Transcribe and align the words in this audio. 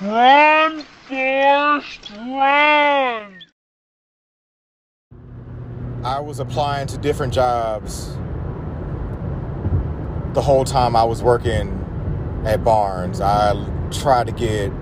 Run, 0.00 0.84
Forrest, 1.08 2.12
run! 2.12 3.42
I 6.04 6.20
was 6.20 6.38
applying 6.38 6.86
to 6.86 6.98
different 6.98 7.34
jobs 7.34 8.16
the 10.34 10.40
whole 10.40 10.64
time 10.64 10.94
I 10.94 11.02
was 11.02 11.20
working 11.20 11.84
at 12.46 12.62
Barnes. 12.62 13.20
I 13.20 13.54
tried 13.90 14.28
to 14.28 14.32
get 14.32 14.72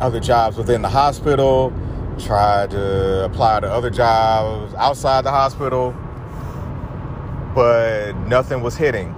other 0.00 0.20
jobs 0.20 0.56
within 0.56 0.82
the 0.82 0.88
hospital, 0.88 1.72
tried 2.20 2.70
to 2.70 3.24
apply 3.24 3.58
to 3.58 3.68
other 3.68 3.90
jobs 3.90 4.72
outside 4.74 5.24
the 5.24 5.32
hospital, 5.32 5.96
but 7.56 8.12
nothing 8.28 8.62
was 8.62 8.76
hitting. 8.76 9.16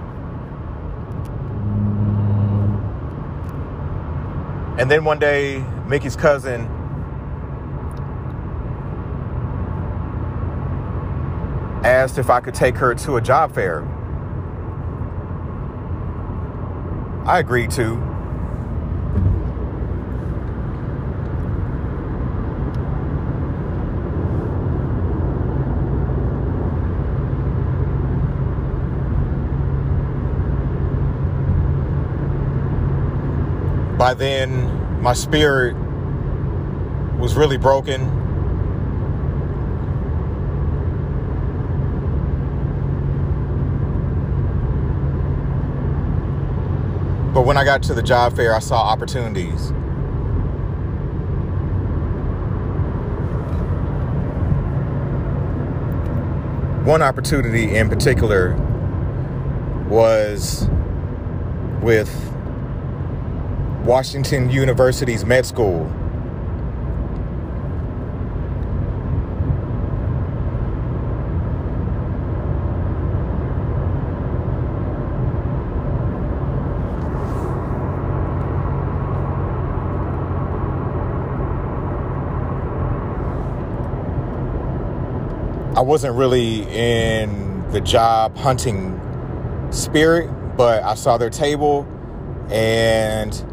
And 4.83 4.91
then 4.91 5.05
one 5.05 5.17
day, 5.17 5.63
Mickey's 5.87 6.17
cousin 6.17 6.65
asked 11.85 12.17
if 12.17 12.29
I 12.29 12.41
could 12.41 12.53
take 12.53 12.75
her 12.75 12.93
to 12.93 13.15
a 13.15 13.21
job 13.21 13.55
fair. 13.55 13.85
I 17.25 17.39
agreed 17.39 17.71
to. 17.71 17.95
By 33.97 34.13
then, 34.13 34.82
my 35.03 35.11
spirit 35.11 35.75
was 37.19 37.35
really 37.35 37.57
broken. 37.57 38.05
But 47.33 47.41
when 47.41 47.57
I 47.57 47.65
got 47.65 47.83
to 47.83 47.93
the 47.93 48.01
job 48.01 48.37
fair, 48.37 48.55
I 48.55 48.59
saw 48.59 48.81
opportunities. 48.81 49.73
One 56.85 57.01
opportunity 57.01 57.75
in 57.75 57.89
particular 57.89 58.55
was 59.89 60.69
with 61.81 62.32
Washington 63.83 64.49
University's 64.49 65.25
med 65.25 65.45
school. 65.45 65.91
I 85.75 85.81
wasn't 85.81 86.15
really 86.15 86.61
in 86.69 87.69
the 87.71 87.81
job 87.81 88.37
hunting 88.37 88.97
spirit, 89.71 90.29
but 90.55 90.83
I 90.83 90.95
saw 90.95 91.17
their 91.17 91.29
table 91.29 91.85
and 92.49 93.52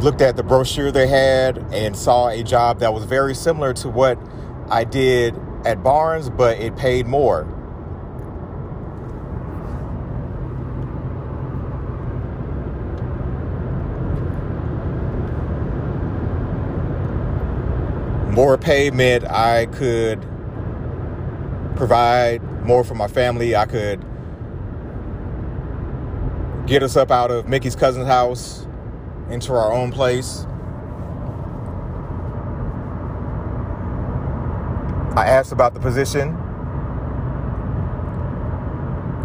looked 0.00 0.20
at 0.20 0.36
the 0.36 0.42
brochure 0.42 0.92
they 0.92 1.06
had 1.06 1.58
and 1.72 1.96
saw 1.96 2.28
a 2.28 2.42
job 2.42 2.80
that 2.80 2.92
was 2.92 3.04
very 3.04 3.34
similar 3.34 3.72
to 3.72 3.88
what 3.88 4.18
I 4.68 4.84
did 4.84 5.34
at 5.64 5.82
Barnes, 5.82 6.28
but 6.28 6.58
it 6.58 6.76
paid 6.76 7.06
more. 7.06 7.44
More 18.30 18.58
pay 18.58 18.90
meant 18.90 19.24
I 19.24 19.64
could 19.64 20.20
provide 21.74 22.42
more 22.64 22.84
for 22.84 22.94
my 22.94 23.08
family. 23.08 23.56
I 23.56 23.64
could 23.64 24.04
get 26.66 26.82
us 26.82 26.96
up 26.96 27.10
out 27.10 27.30
of 27.30 27.48
Mickey's 27.48 27.76
cousin's 27.76 28.06
house 28.06 28.66
into 29.30 29.52
our 29.52 29.72
own 29.72 29.90
place. 29.92 30.46
I 35.16 35.26
asked 35.26 35.52
about 35.52 35.74
the 35.74 35.80
position. 35.80 36.36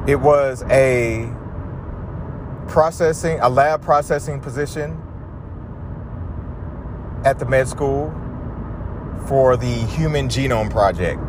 It 0.07 0.15
was 0.15 0.63
a 0.69 1.31
processing, 2.67 3.39
a 3.41 3.49
lab 3.49 3.81
processing 3.81 4.39
position 4.39 4.99
at 7.25 7.37
the 7.39 7.45
med 7.45 7.67
school 7.67 8.09
for 9.27 9.57
the 9.57 9.73
Human 9.95 10.27
Genome 10.27 10.71
Project. 10.71 11.21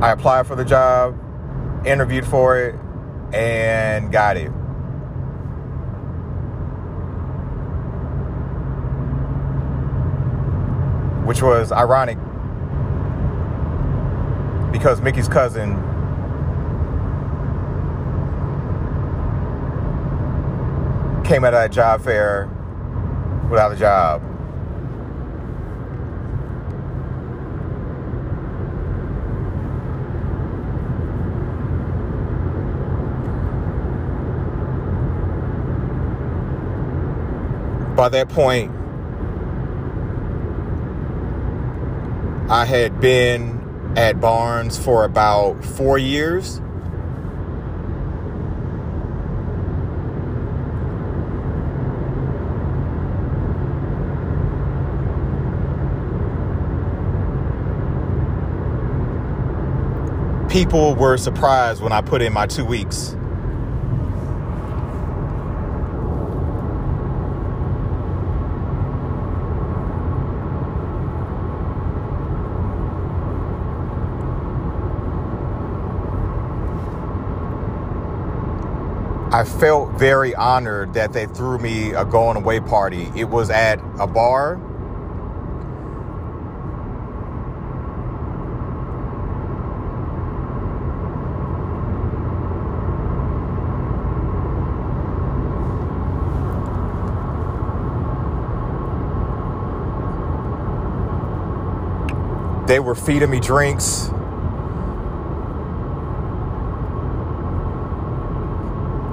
I 0.00 0.12
applied 0.12 0.46
for 0.46 0.56
the 0.56 0.64
job, 0.64 1.14
interviewed 1.84 2.26
for 2.26 2.58
it, 2.58 2.74
and 3.34 4.10
got 4.10 4.38
it. 4.38 4.48
Which 11.26 11.42
was 11.42 11.70
ironic 11.70 12.16
because 14.72 15.02
Mickey's 15.02 15.28
cousin 15.28 15.74
came 21.24 21.44
out 21.44 21.52
of 21.52 21.60
that 21.60 21.72
job 21.72 22.02
fair 22.02 22.48
without 23.50 23.72
a 23.72 23.76
job. 23.76 24.29
By 38.00 38.08
that 38.08 38.30
point, 38.30 38.70
I 42.50 42.64
had 42.64 42.98
been 42.98 43.92
at 43.94 44.22
Barnes 44.22 44.78
for 44.78 45.04
about 45.04 45.62
four 45.62 45.98
years. 45.98 46.62
People 60.50 60.94
were 60.94 61.18
surprised 61.18 61.82
when 61.82 61.92
I 61.92 62.00
put 62.00 62.22
in 62.22 62.32
my 62.32 62.46
two 62.46 62.64
weeks. 62.64 63.14
I 79.40 79.44
felt 79.44 79.92
very 79.92 80.34
honored 80.34 80.92
that 80.92 81.14
they 81.14 81.24
threw 81.24 81.56
me 81.56 81.92
a 81.92 82.04
going 82.04 82.36
away 82.36 82.60
party. 82.60 83.10
It 83.16 83.24
was 83.24 83.48
at 83.48 83.80
a 83.98 84.06
bar. 84.06 84.56
They 102.66 102.78
were 102.78 102.94
feeding 102.94 103.30
me 103.30 103.40
drinks. 103.40 104.10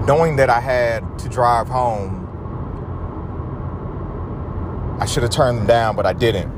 knowing 0.07 0.37
that 0.37 0.49
I 0.49 0.61
had 0.61 1.19
to 1.19 1.27
drive 1.27 1.67
home, 1.67 2.23
I 5.01 5.05
should 5.05 5.21
have 5.23 5.33
turned 5.33 5.57
them 5.57 5.67
down, 5.67 5.97
but 5.97 6.05
I 6.05 6.13
didn't. 6.13 6.55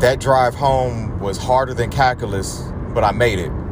That 0.00 0.20
drive 0.20 0.54
home 0.54 1.18
was 1.20 1.38
harder 1.38 1.72
than 1.72 1.90
calculus, 1.90 2.70
but 2.92 3.02
I 3.02 3.12
made 3.12 3.38
it. 3.38 3.63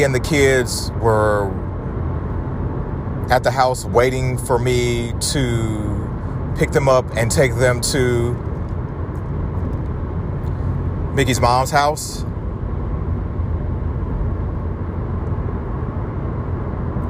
And 0.00 0.14
the 0.14 0.20
kids 0.20 0.92
were 1.00 1.50
at 3.30 3.42
the 3.42 3.50
house 3.50 3.84
waiting 3.84 4.38
for 4.38 4.56
me 4.56 5.12
to 5.32 6.54
pick 6.56 6.70
them 6.70 6.88
up 6.88 7.04
and 7.16 7.30
take 7.30 7.56
them 7.56 7.80
to 7.80 8.32
Mickey's 11.14 11.40
mom's 11.40 11.72
house. 11.72 12.20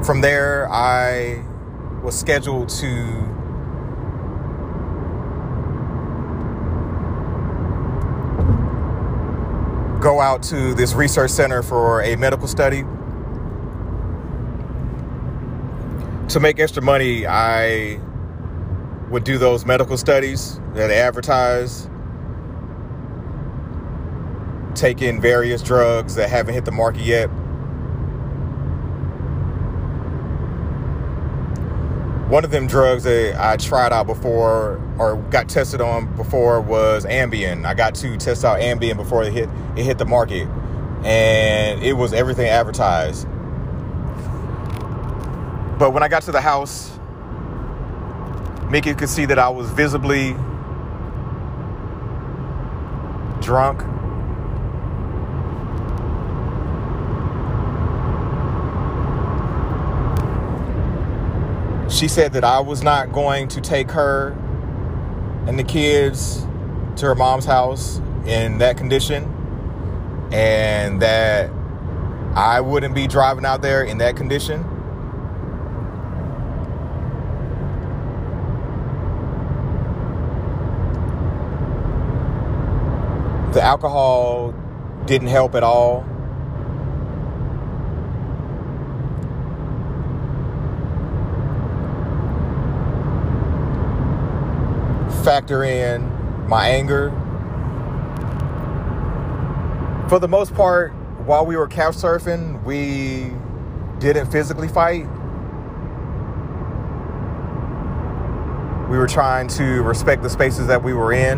From 0.05 0.21
there, 0.21 0.67
I 0.71 1.45
was 2.01 2.19
scheduled 2.19 2.69
to 2.69 3.38
go 9.99 10.21
out 10.21 10.41
to 10.43 10.73
this 10.73 10.93
research 10.93 11.31
center 11.31 11.61
for 11.61 12.01
a 12.01 12.15
medical 12.15 12.47
study. 12.47 12.83
To 16.29 16.39
make 16.39 16.59
extra 16.59 16.81
money, 16.81 17.25
I 17.27 17.99
would 19.09 19.23
do 19.23 19.37
those 19.37 19.65
medical 19.65 19.97
studies 19.97 20.59
that 20.73 20.91
advertise, 20.91 21.89
take 24.75 25.01
in 25.01 25.19
various 25.19 25.61
drugs 25.61 26.15
that 26.15 26.29
haven't 26.29 26.53
hit 26.53 26.65
the 26.65 26.71
market 26.71 27.01
yet. 27.01 27.29
One 32.29 32.45
of 32.45 32.51
them 32.51 32.67
drugs 32.67 33.05
that 33.05 33.37
I 33.39 33.57
tried 33.57 33.91
out 33.91 34.05
before 34.05 34.79
or 34.99 35.15
got 35.31 35.49
tested 35.49 35.81
on 35.81 36.15
before 36.15 36.61
was 36.61 37.03
Ambien. 37.05 37.65
I 37.65 37.73
got 37.73 37.95
to 37.95 38.17
test 38.17 38.45
out 38.45 38.59
Ambien 38.59 38.97
before 38.97 39.23
it 39.23 39.33
hit 39.33 39.49
it 39.75 39.83
hit 39.83 39.97
the 39.97 40.05
market, 40.05 40.47
and 41.03 41.81
it 41.81 41.93
was 41.93 42.13
everything 42.13 42.45
advertised. 42.45 43.25
But 45.79 45.89
when 45.91 46.03
I 46.03 46.07
got 46.07 46.21
to 46.23 46.31
the 46.31 46.39
house, 46.39 46.91
Mickey 48.69 48.93
could 48.93 49.09
see 49.09 49.25
that 49.25 49.39
I 49.39 49.49
was 49.49 49.67
visibly 49.71 50.33
drunk. 53.41 53.81
She 61.89 62.07
said 62.07 62.33
that 62.33 62.43
I 62.43 62.59
was 62.59 62.83
not 62.83 63.11
going 63.11 63.47
to 63.49 63.61
take 63.61 63.91
her 63.91 64.29
and 65.47 65.57
the 65.57 65.63
kids 65.63 66.45
to 66.97 67.07
her 67.07 67.15
mom's 67.15 67.45
house 67.45 67.99
in 68.25 68.59
that 68.59 68.77
condition 68.77 69.23
and 70.31 71.01
that 71.01 71.49
I 72.35 72.61
wouldn't 72.61 72.93
be 72.93 73.07
driving 73.07 73.43
out 73.43 73.63
there 73.63 73.83
in 73.83 73.97
that 73.97 74.15
condition. 74.15 74.63
The 83.53 83.63
alcohol 83.63 84.53
didn't 85.05 85.29
help 85.29 85.55
at 85.55 85.63
all. 85.63 86.05
Factor 95.29 95.63
in 95.63 96.01
my 96.47 96.69
anger. 96.69 97.11
For 100.09 100.17
the 100.17 100.27
most 100.27 100.55
part, 100.55 100.91
while 101.23 101.45
we 101.45 101.55
were 101.55 101.67
couch 101.67 101.97
surfing, 101.97 102.63
we 102.63 103.31
didn't 103.99 104.31
physically 104.31 104.67
fight. 104.67 105.03
We 108.89 108.97
were 108.97 109.05
trying 109.05 109.47
to 109.49 109.83
respect 109.83 110.23
the 110.23 110.31
spaces 110.31 110.65
that 110.65 110.81
we 110.81 110.93
were 110.93 111.13
in. 111.13 111.37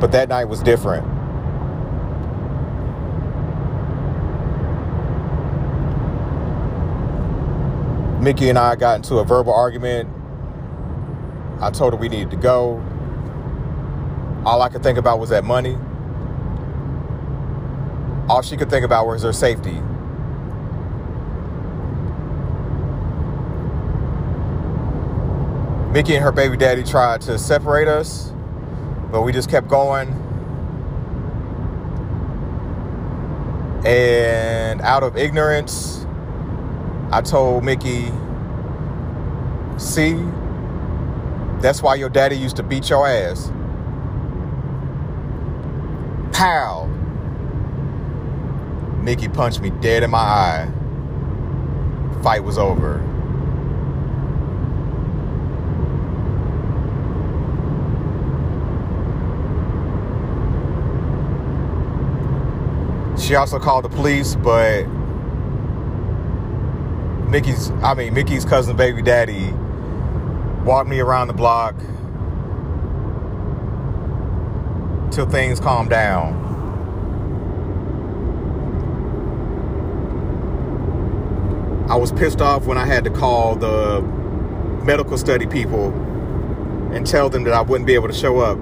But 0.00 0.10
that 0.10 0.28
night 0.28 0.46
was 0.46 0.60
different. 0.60 1.19
Mickey 8.20 8.50
and 8.50 8.58
I 8.58 8.76
got 8.76 8.96
into 8.96 9.16
a 9.16 9.24
verbal 9.24 9.54
argument. 9.54 10.06
I 11.58 11.70
told 11.70 11.94
her 11.94 11.98
we 11.98 12.10
needed 12.10 12.30
to 12.32 12.36
go. 12.36 12.82
All 14.44 14.60
I 14.60 14.68
could 14.68 14.82
think 14.82 14.98
about 14.98 15.18
was 15.18 15.30
that 15.30 15.42
money. 15.42 15.78
All 18.28 18.42
she 18.42 18.58
could 18.58 18.68
think 18.68 18.84
about 18.84 19.06
was 19.06 19.22
her 19.22 19.32
safety. 19.32 19.80
Mickey 25.92 26.14
and 26.14 26.22
her 26.22 26.30
baby 26.30 26.58
daddy 26.58 26.84
tried 26.84 27.22
to 27.22 27.38
separate 27.38 27.88
us, 27.88 28.32
but 29.10 29.22
we 29.22 29.32
just 29.32 29.48
kept 29.48 29.66
going. 29.66 30.08
And 33.86 34.82
out 34.82 35.02
of 35.02 35.16
ignorance, 35.16 35.99
I 37.12 37.20
told 37.22 37.64
Mickey, 37.64 38.12
see, 39.78 40.14
that's 41.60 41.82
why 41.82 41.96
your 41.96 42.08
daddy 42.08 42.36
used 42.36 42.54
to 42.56 42.62
beat 42.62 42.88
your 42.88 43.04
ass. 43.06 43.50
Pow! 46.32 46.86
Mickey 49.02 49.28
punched 49.28 49.60
me 49.60 49.70
dead 49.70 50.04
in 50.04 50.10
my 50.10 50.18
eye. 50.18 50.68
Fight 52.22 52.44
was 52.44 52.58
over. 52.58 53.04
She 63.18 63.34
also 63.34 63.58
called 63.58 63.84
the 63.84 63.88
police, 63.88 64.36
but 64.36 64.84
Mickey's, 67.30 67.70
I 67.82 67.94
mean, 67.94 68.12
Mickey's 68.12 68.44
cousin, 68.44 68.76
baby 68.76 69.02
daddy, 69.02 69.52
walked 70.64 70.88
me 70.88 70.98
around 70.98 71.28
the 71.28 71.32
block 71.32 71.76
till 75.12 75.28
things 75.28 75.60
calmed 75.60 75.90
down. 75.90 76.48
I 81.88 81.96
was 81.96 82.12
pissed 82.12 82.40
off 82.40 82.66
when 82.66 82.78
I 82.78 82.86
had 82.86 83.04
to 83.04 83.10
call 83.10 83.56
the 83.56 84.00
medical 84.84 85.16
study 85.18 85.46
people 85.46 85.92
and 86.92 87.06
tell 87.06 87.28
them 87.28 87.44
that 87.44 87.52
I 87.52 87.62
wouldn't 87.62 87.86
be 87.86 87.94
able 87.94 88.08
to 88.08 88.14
show 88.14 88.38
up. 88.38 88.58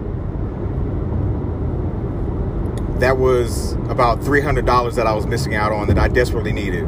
That 3.01 3.17
was 3.17 3.73
about 3.89 4.21
$300 4.21 4.95
that 4.97 5.07
I 5.07 5.15
was 5.15 5.27
missing 5.27 5.55
out 5.55 5.73
on 5.73 5.89
that 5.89 5.99
I 5.99 6.09
desperately 6.09 6.53
needed. 6.53 6.87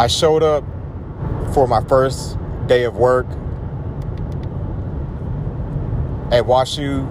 I 0.00 0.06
showed 0.06 0.42
up 0.42 0.64
for 1.52 1.68
my 1.68 1.84
first 1.84 2.38
day 2.66 2.84
of 2.84 2.96
work 2.96 3.26
at 6.32 6.46
WashU 6.46 7.06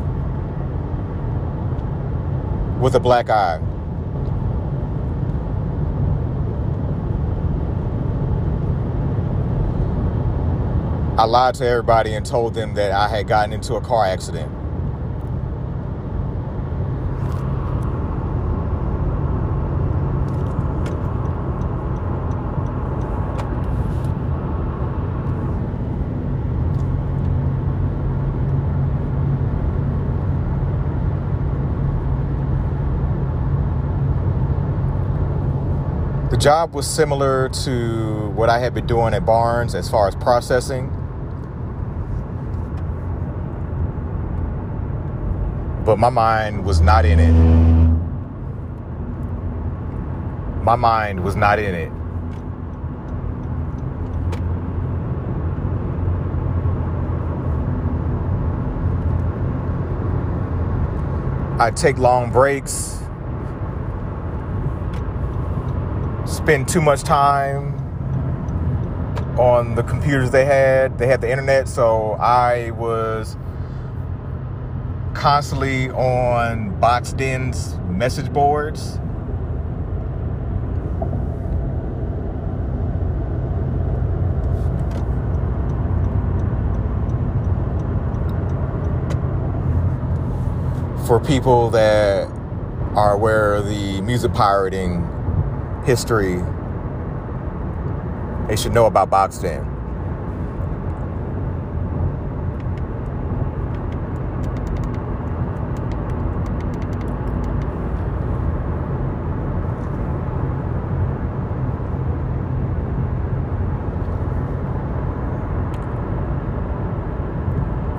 with 2.79 2.95
a 2.95 2.99
black 2.99 3.29
eye. 3.29 3.57
I 11.15 11.25
lied 11.25 11.53
to 11.53 11.67
everybody 11.67 12.15
and 12.15 12.25
told 12.25 12.55
them 12.55 12.73
that 12.73 12.91
I 12.91 13.07
had 13.07 13.27
gotten 13.27 13.53
into 13.53 13.75
a 13.75 13.81
car 13.81 14.07
accident. 14.07 14.51
Job 36.39 36.73
was 36.73 36.87
similar 36.87 37.49
to 37.49 38.29
what 38.29 38.49
I 38.49 38.59
had 38.59 38.73
been 38.73 38.87
doing 38.87 39.13
at 39.13 39.25
Barnes 39.25 39.75
as 39.75 39.89
far 39.89 40.07
as 40.07 40.15
processing. 40.15 40.87
But 45.85 45.99
my 45.99 46.09
mind 46.09 46.63
was 46.63 46.79
not 46.79 47.03
in 47.03 47.19
it. 47.19 47.33
My 50.63 50.77
mind 50.77 51.21
was 51.21 51.35
not 51.35 51.59
in 51.59 51.75
it. 51.75 51.91
I 61.61 61.71
take 61.71 61.97
long 61.97 62.31
breaks, 62.31 63.01
spend 66.49 66.67
too 66.67 66.81
much 66.81 67.03
time 67.03 67.75
on 69.39 69.75
the 69.75 69.83
computers 69.83 70.31
they 70.31 70.45
had. 70.45 70.97
They 70.97 71.05
had 71.05 71.21
the 71.21 71.29
internet, 71.29 71.67
so 71.67 72.13
I 72.13 72.71
was 72.71 73.37
constantly 75.13 75.91
on 75.91 76.75
Boxden's 76.81 77.77
message 77.87 78.33
boards. 78.33 78.97
For 91.05 91.19
people 91.19 91.69
that 91.69 92.27
are 92.95 93.13
aware 93.13 93.53
of 93.53 93.67
the 93.67 94.01
music 94.01 94.33
pirating 94.33 95.18
history, 95.89 96.35
they 98.47 98.55
should 98.55 98.71
know 98.71 98.85
about 98.85 99.09
Boxden. 99.09 99.65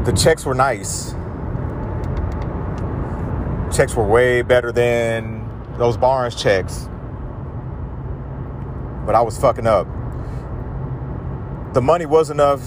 The 0.04 0.12
checks 0.12 0.44
were 0.44 0.54
nice. 0.54 1.10
Checks 3.76 3.96
were 3.96 4.06
way 4.06 4.42
better 4.42 4.70
than 4.70 5.44
those 5.76 5.96
Barnes 5.96 6.40
checks 6.40 6.89
but 9.10 9.16
I 9.16 9.22
was 9.22 9.36
fucking 9.38 9.66
up. 9.66 9.88
The 11.74 11.82
money 11.82 12.06
was 12.06 12.30
enough. 12.30 12.62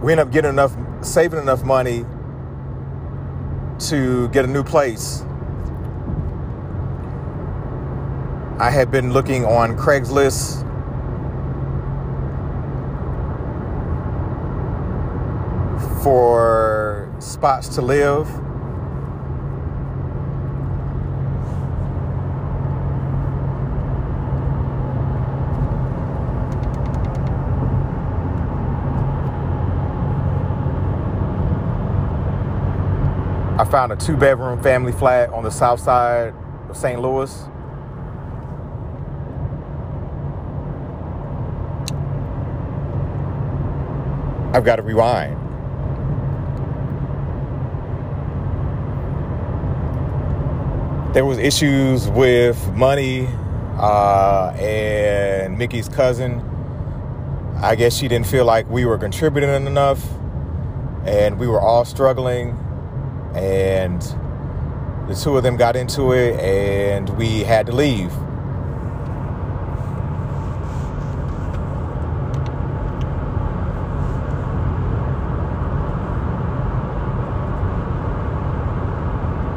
We 0.00 0.12
ended 0.12 0.28
up 0.28 0.32
getting 0.32 0.50
enough, 0.50 0.76
saving 1.00 1.40
enough 1.40 1.64
money 1.64 2.04
to 3.88 4.28
get 4.28 4.44
a 4.44 4.46
new 4.46 4.62
place. 4.62 5.24
I 8.60 8.70
had 8.70 8.92
been 8.92 9.12
looking 9.12 9.44
on 9.44 9.76
Craigslist 9.76 10.62
for 16.04 17.12
spots 17.18 17.66
to 17.74 17.82
live. 17.82 18.45
Found 33.70 33.92
a 33.92 33.96
two 33.96 34.16
bedroom 34.16 34.62
family 34.62 34.92
flat 34.92 35.30
on 35.30 35.42
the 35.42 35.50
south 35.50 35.80
side 35.80 36.34
of 36.68 36.76
St. 36.76 37.00
Louis. 37.00 37.32
I've 44.54 44.64
got 44.64 44.76
to 44.76 44.82
rewind. 44.82 45.36
There 51.14 51.24
was 51.24 51.38
issues 51.38 52.08
with 52.08 52.72
money 52.72 53.28
uh, 53.78 54.54
and 54.58 55.58
Mickey's 55.58 55.88
cousin. 55.88 56.40
I 57.62 57.74
guess 57.74 57.96
she 57.96 58.08
didn't 58.08 58.26
feel 58.26 58.44
like 58.44 58.68
we 58.68 58.84
were 58.84 58.98
contributing 58.98 59.66
enough, 59.66 60.06
and 61.04 61.38
we 61.38 61.46
were 61.46 61.60
all 61.60 61.84
struggling 61.84 62.58
and 63.36 64.02
the 65.08 65.14
two 65.14 65.36
of 65.36 65.42
them 65.42 65.56
got 65.56 65.76
into 65.76 66.12
it 66.12 66.38
and 66.40 67.08
we 67.10 67.40
had 67.40 67.66
to 67.66 67.72
leave 67.72 68.12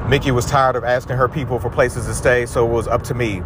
Mickey 0.09 0.31
was 0.31 0.47
tired 0.47 0.75
of 0.75 0.83
asking 0.83 1.17
her 1.17 1.27
people 1.27 1.59
for 1.59 1.69
places 1.69 2.07
to 2.07 2.15
stay, 2.15 2.47
so 2.47 2.65
it 2.65 2.71
was 2.71 2.87
up 2.87 3.03
to 3.03 3.13
me. 3.13 3.41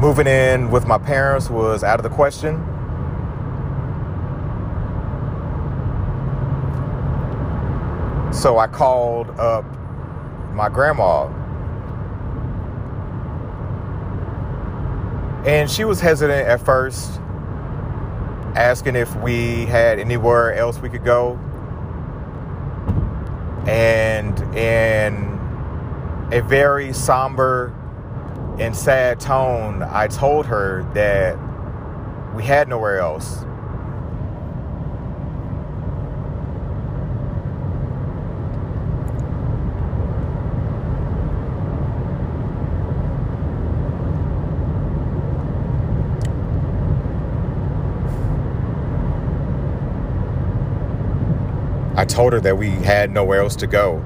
Moving 0.00 0.28
in 0.28 0.70
with 0.70 0.86
my 0.86 0.96
parents 0.96 1.50
was 1.50 1.82
out 1.82 1.98
of 1.98 2.04
the 2.04 2.08
question. 2.08 2.64
So 8.40 8.56
I 8.56 8.68
called 8.68 9.28
up 9.38 9.66
my 10.54 10.70
grandma. 10.70 11.26
And 15.46 15.70
she 15.70 15.84
was 15.84 16.00
hesitant 16.00 16.48
at 16.48 16.64
first, 16.64 17.20
asking 18.56 18.96
if 18.96 19.14
we 19.16 19.66
had 19.66 19.98
anywhere 19.98 20.54
else 20.54 20.78
we 20.78 20.88
could 20.88 21.04
go. 21.04 21.38
And 23.66 24.38
in 24.56 25.38
a 26.32 26.40
very 26.40 26.94
somber 26.94 27.74
and 28.58 28.74
sad 28.74 29.20
tone, 29.20 29.82
I 29.82 30.06
told 30.06 30.46
her 30.46 30.90
that 30.94 31.36
we 32.34 32.42
had 32.44 32.68
nowhere 32.68 33.00
else. 33.00 33.44
I 52.00 52.06
told 52.06 52.32
her 52.32 52.40
that 52.40 52.56
we 52.56 52.70
had 52.70 53.10
nowhere 53.10 53.40
else 53.40 53.54
to 53.56 53.66
go. 53.66 54.02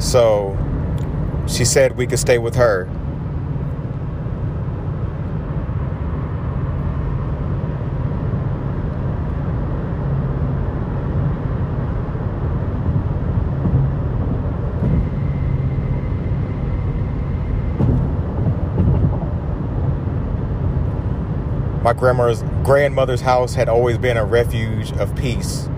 So 0.00 0.58
she 1.46 1.64
said 1.64 1.96
we 1.96 2.08
could 2.08 2.18
stay 2.18 2.38
with 2.38 2.56
her. 2.56 2.88
My 21.94 22.00
grandmother's 22.00 22.42
grandmother's 22.64 23.20
house 23.20 23.54
had 23.54 23.68
always 23.68 23.98
been 23.98 24.16
a 24.16 24.24
refuge 24.24 24.90
of 24.94 25.14
peace. 25.14 25.68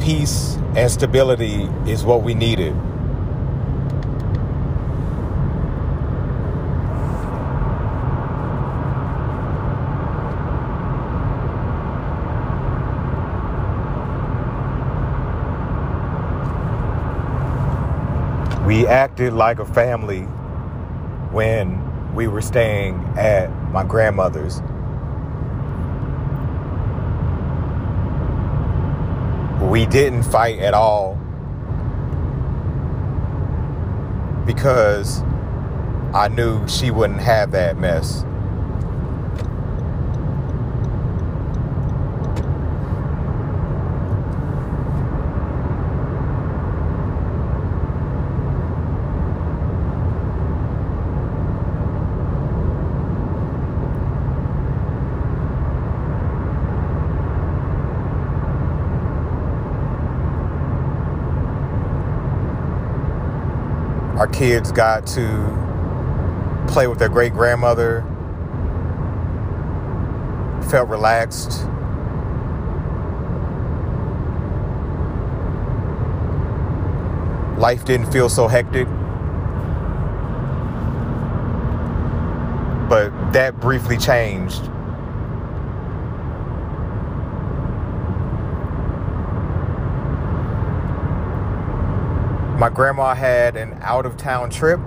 Peace 0.00 0.56
and 0.74 0.90
stability 0.90 1.64
is 1.86 2.02
what 2.02 2.22
we 2.22 2.32
needed. 2.32 2.74
We 18.66 18.86
acted 18.86 19.34
like 19.34 19.58
a 19.58 19.66
family 19.66 20.22
when 21.32 22.14
we 22.14 22.28
were 22.28 22.40
staying 22.40 23.04
at 23.18 23.50
my 23.74 23.82
grandmother's. 23.82 24.62
We 29.68 29.84
didn't 29.86 30.22
fight 30.22 30.60
at 30.60 30.74
all 30.74 31.16
because 34.46 35.22
I 36.14 36.28
knew 36.28 36.66
she 36.68 36.92
wouldn't 36.92 37.20
have 37.20 37.50
that 37.50 37.76
mess. 37.76 38.24
Kids 64.34 64.72
got 64.72 65.06
to 65.06 66.66
play 66.66 66.88
with 66.88 66.98
their 66.98 67.08
great 67.08 67.32
grandmother, 67.32 68.02
felt 70.68 70.88
relaxed. 70.88 71.66
Life 77.58 77.84
didn't 77.84 78.10
feel 78.10 78.28
so 78.28 78.48
hectic. 78.48 78.88
But 82.88 83.10
that 83.32 83.60
briefly 83.60 83.96
changed. 83.96 84.68
My 92.58 92.70
grandma 92.70 93.16
had 93.16 93.56
an 93.56 93.76
out 93.80 94.06
of 94.06 94.16
town 94.16 94.48
trip 94.48 94.78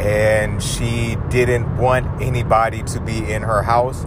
and 0.00 0.62
she 0.62 1.16
didn't 1.28 1.76
want 1.76 2.22
anybody 2.22 2.84
to 2.84 3.00
be 3.00 3.18
in 3.30 3.42
her 3.42 3.64
house 3.64 4.04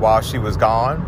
while 0.00 0.20
she 0.20 0.38
was 0.38 0.56
gone. 0.56 1.00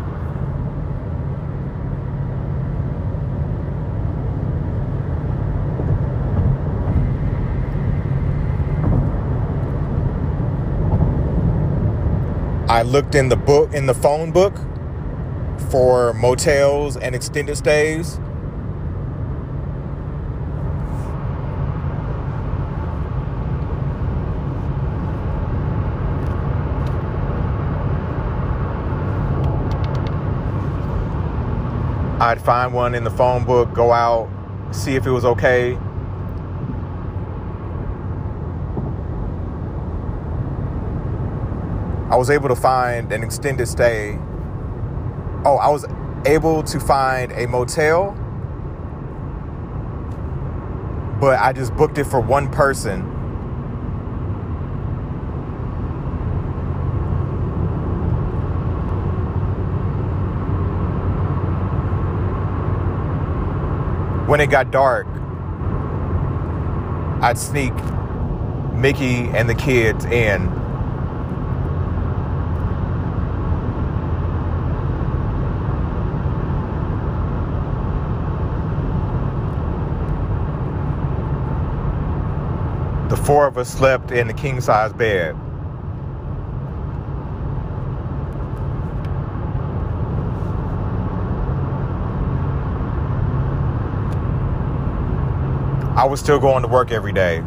I 12.69 12.81
looked 12.81 13.13
in 13.13 13.27
the 13.27 13.35
book 13.35 13.73
in 13.73 13.87
the 13.87 13.93
phone 13.93 14.31
book 14.31 14.55
for 15.69 16.13
motels 16.13 16.95
and 16.95 17.13
extended 17.13 17.57
stays. 17.57 18.19
I'd 32.35 32.41
find 32.41 32.73
one 32.73 32.95
in 32.95 33.05
the 33.05 33.11
phone 33.11 33.45
book, 33.45 33.73
go 33.73 33.93
out, 33.93 34.29
see 34.71 34.97
if 34.97 35.05
it 35.05 35.09
was 35.09 35.23
okay. 35.23 35.75
I 42.11 42.17
was 42.17 42.29
able 42.29 42.49
to 42.49 42.55
find 42.57 43.09
an 43.13 43.23
extended 43.23 43.69
stay. 43.69 44.19
Oh, 45.45 45.57
I 45.61 45.69
was 45.69 45.85
able 46.25 46.61
to 46.63 46.77
find 46.77 47.31
a 47.31 47.47
motel, 47.47 48.11
but 51.21 51.39
I 51.39 51.53
just 51.53 51.73
booked 51.77 51.97
it 51.97 52.03
for 52.03 52.19
one 52.19 52.51
person. 52.51 53.14
When 64.27 64.41
it 64.41 64.47
got 64.47 64.71
dark, 64.71 65.05
I'd 67.21 67.37
sneak 67.37 67.73
Mickey 68.73 69.29
and 69.29 69.47
the 69.47 69.53
kids 69.53 70.03
in 70.05 70.49
The 83.09 83.17
four 83.17 83.45
of 83.45 83.59
us 83.59 83.69
slept 83.69 84.11
in 84.11 84.25
the 84.25 84.33
king 84.33 84.59
size 84.59 84.91
bed. 84.91 85.35
I 95.95 96.05
was 96.05 96.19
still 96.19 96.39
going 96.39 96.61
to 96.63 96.67
work 96.67 96.91
every 96.91 97.13
day. 97.13 97.39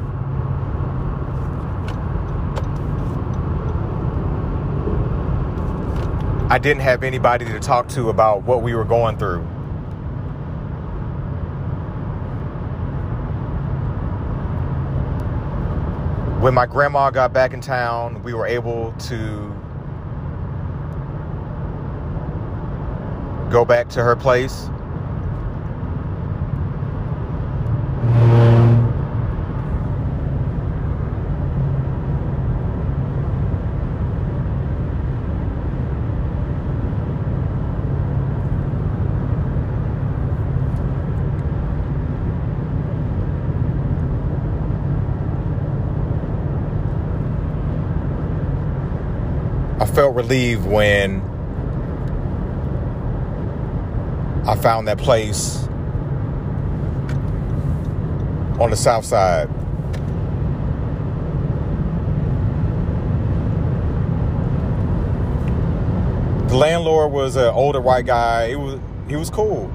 I 6.51 6.59
didn't 6.59 6.81
have 6.81 7.03
anybody 7.03 7.45
to 7.45 7.61
talk 7.61 7.89
to 7.91 8.09
about 8.09 8.43
what 8.45 8.63
we 8.63 8.75
were 8.75 8.85
going 8.85 9.19
through. 9.19 9.47
when 16.41 16.55
my 16.55 16.67
grandma 16.67 17.11
got 17.11 17.33
back 17.33 17.53
in 17.53 17.61
town, 17.61 18.23
we 18.23 18.33
were 18.33 18.47
able 18.47 18.93
to 18.93 19.53
go 23.51 23.65
back 23.65 23.89
to 23.89 24.03
her 24.03 24.15
place. 24.15 24.69
I 49.81 49.87
felt 49.87 50.08
relieved 50.19 50.67
when 50.67 51.21
I 54.49 54.57
found 54.57 54.89
that 54.89 54.99
place 54.99 55.63
on 58.59 58.71
the 58.71 58.77
south 58.77 59.05
side. 59.05 59.49
The 66.49 66.57
landlord 66.57 67.13
was 67.13 67.37
an 67.37 67.55
older 67.55 67.81
white 67.81 68.07
guy. 68.07 68.47
It 68.47 68.59
was 68.59 68.81
he 69.07 69.15
was 69.15 69.31
cool. 69.31 69.71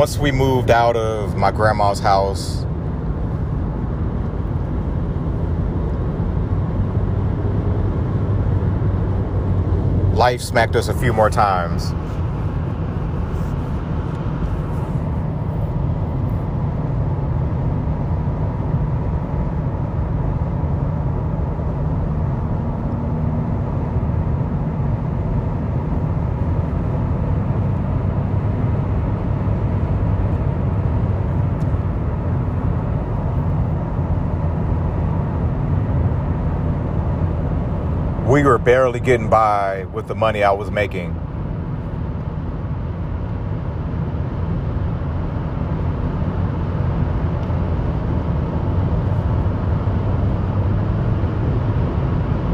Once 0.00 0.16
we 0.16 0.32
moved 0.32 0.70
out 0.70 0.96
of 0.96 1.36
my 1.36 1.50
grandma's 1.50 2.00
house, 2.00 2.64
life 10.16 10.40
smacked 10.40 10.74
us 10.74 10.88
a 10.88 10.94
few 10.94 11.12
more 11.12 11.28
times. 11.28 11.92
Barely 38.90 39.06
getting 39.06 39.30
by 39.30 39.84
with 39.92 40.08
the 40.08 40.14
money 40.16 40.42
I 40.42 40.50
was 40.50 40.68
making. 40.68 41.14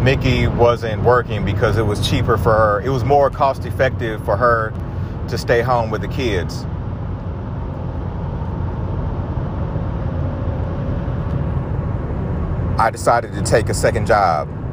Mickey 0.05 0.47
wasn't 0.47 1.03
working 1.03 1.45
because 1.45 1.79
it 1.79 1.83
was 1.83 2.07
cheaper 2.07 2.37
for 2.37 2.53
her. 2.53 2.81
It 2.83 2.91
was 2.91 3.03
more 3.03 3.31
cost 3.31 3.65
effective 3.65 4.23
for 4.25 4.37
her 4.37 4.75
to 5.29 5.39
stay 5.39 5.63
home 5.63 5.91
with 5.91 6.03
the 6.03 6.09
kids. 6.09 6.65
I 12.79 12.91
decided 12.91 13.33
to 13.33 13.43
take 13.43 13.71
a 13.71 13.75
second 13.75 14.07
job. 14.07 14.66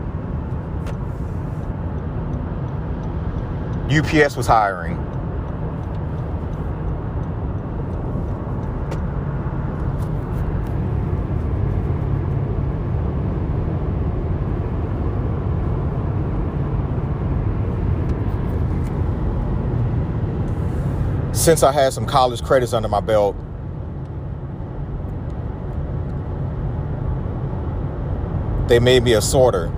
UPS 3.97 4.35
was 4.35 4.47
hiring. 4.47 4.97
Since 21.33 21.61
I 21.61 21.73
had 21.73 21.91
some 21.91 22.05
college 22.05 22.41
credits 22.41 22.71
under 22.71 22.87
my 22.87 23.01
belt, 23.01 23.35
they 28.69 28.79
made 28.79 29.03
me 29.03 29.13
a 29.13 29.21
sorter. 29.21 29.69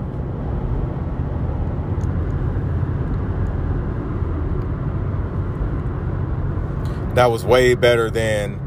That 7.15 7.31
was 7.31 7.45
way 7.45 7.75
better 7.75 8.09
than 8.09 8.59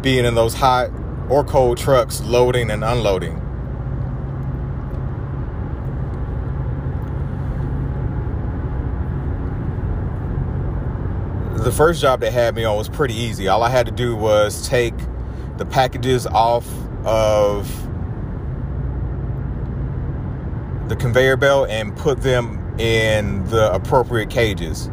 being 0.00 0.24
in 0.24 0.36
those 0.36 0.54
hot 0.54 0.90
or 1.28 1.42
cold 1.42 1.76
trucks 1.76 2.20
loading 2.20 2.70
and 2.70 2.84
unloading. 2.84 3.34
The 11.64 11.72
first 11.72 12.00
job 12.00 12.20
they 12.20 12.30
had 12.30 12.54
me 12.54 12.62
on 12.62 12.76
was 12.76 12.88
pretty 12.88 13.14
easy. 13.14 13.48
All 13.48 13.64
I 13.64 13.70
had 13.70 13.86
to 13.86 13.92
do 13.92 14.14
was 14.14 14.68
take 14.68 14.94
the 15.56 15.66
packages 15.66 16.28
off 16.28 16.64
of 17.04 17.68
the 20.88 20.94
conveyor 20.94 21.36
belt 21.36 21.68
and 21.70 21.96
put 21.96 22.20
them 22.22 22.78
in 22.78 23.44
the 23.46 23.74
appropriate 23.74 24.30
cages. 24.30 24.88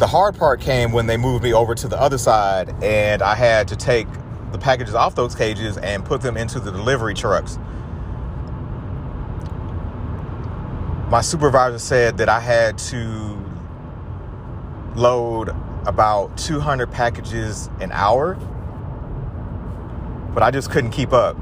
The 0.00 0.06
hard 0.06 0.38
part 0.38 0.62
came 0.62 0.92
when 0.92 1.06
they 1.06 1.18
moved 1.18 1.44
me 1.44 1.52
over 1.52 1.74
to 1.74 1.86
the 1.86 2.00
other 2.00 2.16
side 2.16 2.74
and 2.82 3.20
I 3.20 3.34
had 3.34 3.68
to 3.68 3.76
take 3.76 4.08
the 4.50 4.56
packages 4.56 4.94
off 4.94 5.14
those 5.14 5.34
cages 5.34 5.76
and 5.76 6.02
put 6.02 6.22
them 6.22 6.38
into 6.38 6.58
the 6.58 6.72
delivery 6.72 7.12
trucks. 7.12 7.58
My 11.10 11.20
supervisor 11.20 11.78
said 11.78 12.16
that 12.16 12.30
I 12.30 12.40
had 12.40 12.78
to 12.78 13.38
load 14.96 15.50
about 15.84 16.34
200 16.38 16.90
packages 16.90 17.68
an 17.82 17.92
hour, 17.92 18.36
but 20.32 20.42
I 20.42 20.50
just 20.50 20.70
couldn't 20.70 20.92
keep 20.92 21.12
up. 21.12 21.36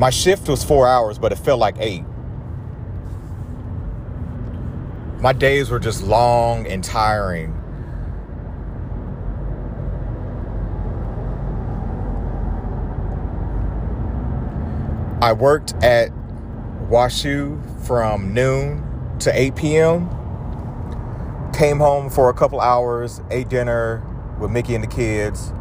My 0.00 0.08
shift 0.08 0.48
was 0.48 0.64
four 0.64 0.88
hours, 0.88 1.18
but 1.18 1.30
it 1.30 1.36
felt 1.36 1.60
like 1.60 1.76
eight. 1.78 2.06
My 5.20 5.34
days 5.34 5.68
were 5.68 5.78
just 5.78 6.02
long 6.02 6.66
and 6.66 6.82
tiring. 6.82 7.52
I 15.20 15.34
worked 15.34 15.74
at 15.84 16.08
WashU 16.88 17.60
from 17.86 18.32
noon 18.32 19.18
to 19.18 19.38
8 19.38 19.54
p.m. 19.54 20.08
Came 21.52 21.76
home 21.76 22.08
for 22.08 22.30
a 22.30 22.32
couple 22.32 22.58
hours, 22.58 23.20
ate 23.30 23.50
dinner 23.50 24.02
with 24.38 24.50
Mickey 24.50 24.74
and 24.74 24.82
the 24.82 24.88
kids, 24.88 25.52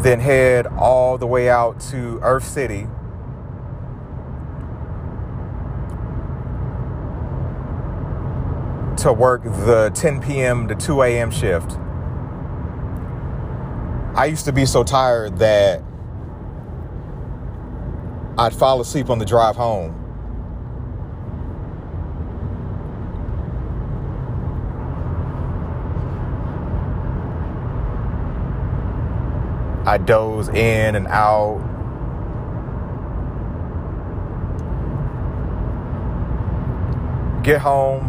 then 0.00 0.20
head 0.20 0.66
all 0.66 1.18
the 1.18 1.26
way 1.26 1.48
out 1.48 1.78
to 1.80 2.18
Earth 2.22 2.44
City. 2.44 2.86
To 9.02 9.12
work 9.12 9.44
the 9.44 9.90
10 9.94 10.20
p.m. 10.22 10.68
to 10.68 10.74
2 10.74 11.02
a.m. 11.02 11.30
shift. 11.30 11.72
I 14.14 14.26
used 14.26 14.44
to 14.46 14.52
be 14.52 14.66
so 14.66 14.84
tired 14.84 15.38
that 15.38 15.82
I'd 18.38 18.54
fall 18.54 18.80
asleep 18.80 19.10
on 19.10 19.18
the 19.18 19.24
drive 19.24 19.56
home. 19.56 19.99
I 29.86 29.98
doze 29.98 30.48
in 30.48 30.94
and 30.94 31.06
out. 31.06 31.58
Get 37.42 37.60
home. 37.60 38.06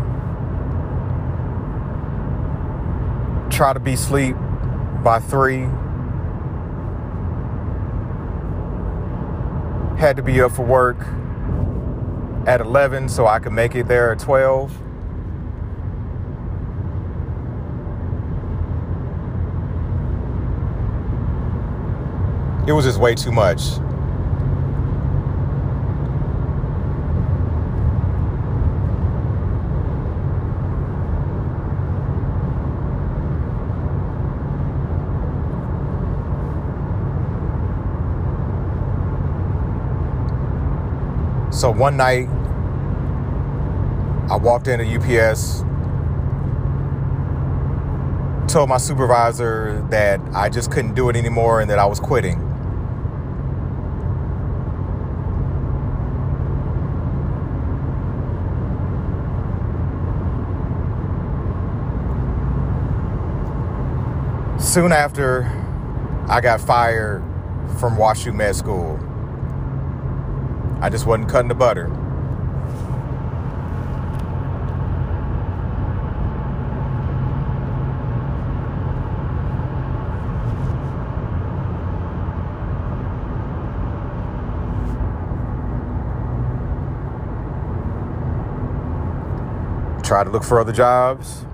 Try 3.49 3.73
to 3.73 3.79
be 3.79 3.93
asleep 3.93 4.35
by 5.03 5.19
three. 5.19 5.67
Had 9.97 10.17
to 10.17 10.23
be 10.23 10.41
up 10.41 10.51
for 10.51 10.65
work 10.65 10.97
at 12.47 12.59
11 12.59 13.07
so 13.07 13.27
I 13.27 13.39
could 13.39 13.53
make 13.53 13.75
it 13.75 13.87
there 13.87 14.11
at 14.11 14.19
12. 14.19 14.90
It 22.71 22.73
was 22.73 22.85
just 22.85 22.99
way 23.01 23.15
too 23.15 23.33
much. 23.33 23.63
So 41.51 41.69
one 41.71 41.97
night, 41.97 42.29
I 44.29 44.37
walked 44.37 44.69
into 44.69 44.85
UPS, 44.85 45.59
told 48.49 48.69
my 48.69 48.77
supervisor 48.77 49.85
that 49.89 50.21
I 50.33 50.47
just 50.47 50.71
couldn't 50.71 50.95
do 50.95 51.09
it 51.09 51.17
anymore 51.17 51.59
and 51.59 51.69
that 51.69 51.77
I 51.77 51.85
was 51.85 51.99
quitting. 51.99 52.40
Soon 64.71 64.93
after, 64.93 65.43
I 66.29 66.39
got 66.39 66.61
fired 66.61 67.21
from 67.77 67.97
WashU 67.97 68.33
Med 68.33 68.55
School. 68.55 68.97
I 70.81 70.89
just 70.89 71.05
wasn't 71.05 71.27
cutting 71.27 71.49
the 71.49 71.55
butter. 71.55 71.87
Try 90.01 90.23
to 90.23 90.29
look 90.29 90.45
for 90.45 90.61
other 90.61 90.71
jobs. 90.71 91.45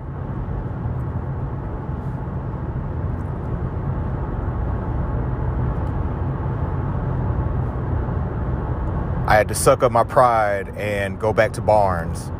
I 9.28 9.34
had 9.34 9.48
to 9.48 9.54
suck 9.54 9.82
up 9.82 9.92
my 9.92 10.04
pride 10.04 10.70
and 10.78 11.20
go 11.20 11.34
back 11.34 11.52
to 11.52 11.60
Barnes. 11.60 12.30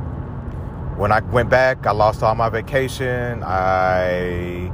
When 0.99 1.13
I 1.13 1.21
went 1.21 1.51
back, 1.51 1.87
I 1.87 1.91
lost 1.91 2.23
all 2.23 2.35
my 2.35 2.49
vacation. 2.49 3.43
I, 3.43 4.73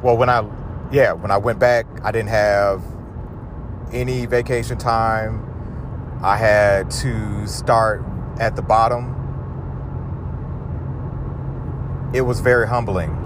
well, 0.00 0.16
when 0.16 0.30
I, 0.30 0.48
yeah, 0.92 1.10
when 1.10 1.32
I 1.32 1.38
went 1.38 1.58
back, 1.58 1.86
I 2.04 2.12
didn't 2.12 2.28
have 2.28 2.84
any 3.92 4.26
vacation 4.26 4.78
time. 4.78 5.44
I 6.22 6.36
had 6.36 6.88
to 7.02 7.48
start 7.48 8.04
at 8.38 8.54
the 8.54 8.62
bottom. 8.62 9.16
It 12.14 12.20
was 12.20 12.38
very 12.38 12.68
humbling. 12.68 13.19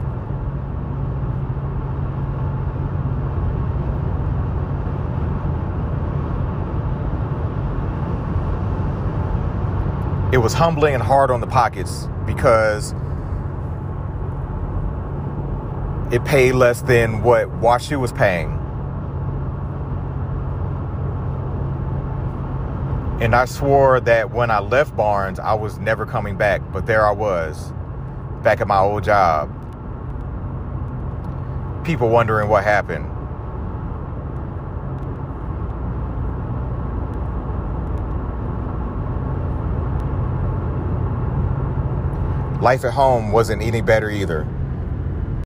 It 10.34 10.38
was 10.38 10.52
humbling 10.52 10.94
and 10.94 11.02
hard 11.02 11.30
on 11.30 11.40
the 11.40 11.46
pockets 11.46 12.08
because 12.26 12.92
it 16.12 16.24
paid 16.24 16.54
less 16.54 16.82
than 16.82 17.22
what 17.22 17.46
WashU 17.60 18.00
was 18.00 18.10
paying. 18.10 18.48
And 23.20 23.36
I 23.36 23.44
swore 23.44 24.00
that 24.00 24.32
when 24.32 24.50
I 24.50 24.58
left 24.58 24.96
Barnes, 24.96 25.38
I 25.38 25.54
was 25.54 25.78
never 25.78 26.04
coming 26.04 26.36
back. 26.36 26.62
But 26.72 26.84
there 26.86 27.06
I 27.06 27.12
was, 27.12 27.72
back 28.42 28.60
at 28.60 28.66
my 28.66 28.80
old 28.80 29.04
job. 29.04 29.48
People 31.84 32.08
wondering 32.08 32.48
what 32.48 32.64
happened. 32.64 33.08
Life 42.64 42.86
at 42.86 42.94
home 42.94 43.30
wasn't 43.30 43.60
any 43.60 43.82
better 43.82 44.08
either. 44.08 44.46